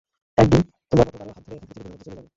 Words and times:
একদিন, 0.37 0.61
তোমার 0.89 1.07
মত 1.07 1.15
কারো 1.17 1.31
হাত 1.31 1.43
ধরে 1.45 1.55
এখান 1.55 1.67
থেকে 1.67 1.73
চিরদিনের 1.73 1.91
মত 1.91 2.01
চলে 2.05 2.15
যাব। 2.15 2.27